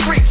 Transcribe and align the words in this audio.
streets. 0.00 0.25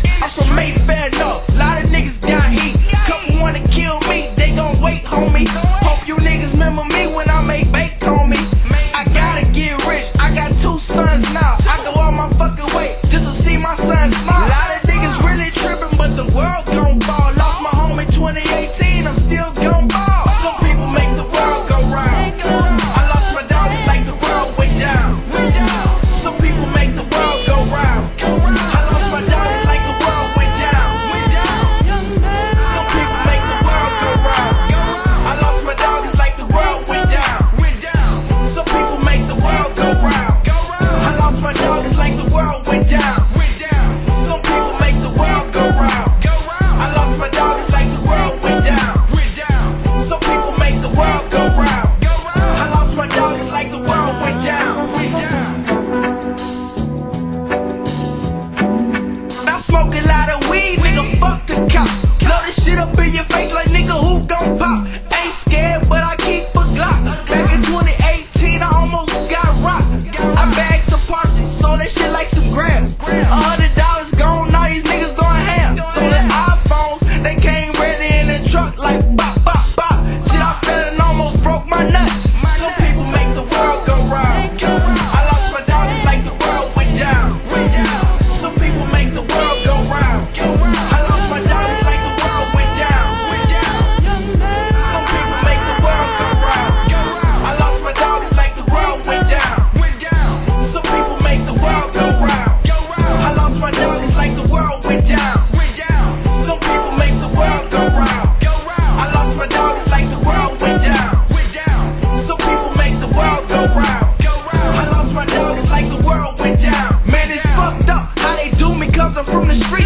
cause 119.15 119.29
I'm 119.29 119.41
from 119.41 119.47
the 119.47 119.55
street. 119.55 119.84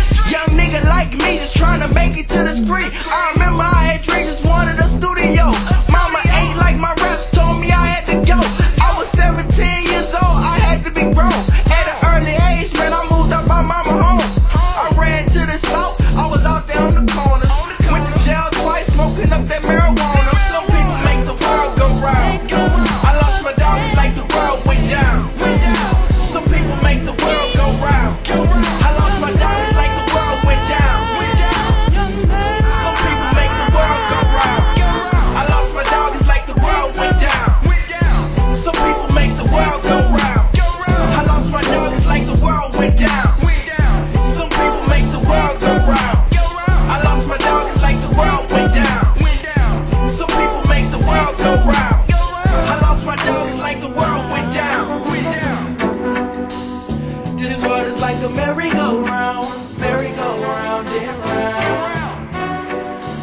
Merry-go-round, 58.36 59.80
merry-go-round 59.80 60.88
and 60.88 61.20
round. 61.30 62.34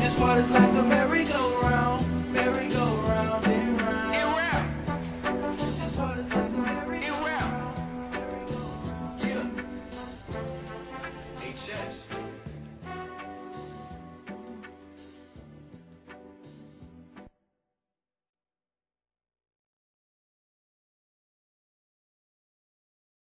This 0.00 0.19
world 0.19 0.39
is 0.39 0.50
like 0.50 0.72
a 0.75 0.83
merry-go-round, 0.83 1.16